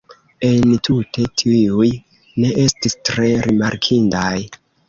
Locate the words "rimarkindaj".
3.49-4.29